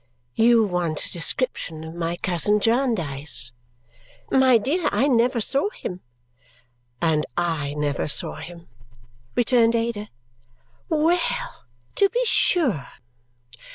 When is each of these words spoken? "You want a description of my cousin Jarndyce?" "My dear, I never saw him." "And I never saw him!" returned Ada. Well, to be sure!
"You 0.33 0.63
want 0.63 1.05
a 1.05 1.11
description 1.11 1.83
of 1.83 1.93
my 1.93 2.15
cousin 2.15 2.59
Jarndyce?" 2.59 3.51
"My 4.31 4.57
dear, 4.57 4.89
I 4.91 5.07
never 5.07 5.39
saw 5.39 5.69
him." 5.69 6.01
"And 6.99 7.23
I 7.37 7.75
never 7.75 8.07
saw 8.07 8.37
him!" 8.37 8.67
returned 9.35 9.75
Ada. 9.75 10.09
Well, 10.89 11.65
to 11.93 12.09
be 12.09 12.25
sure! 12.25 12.87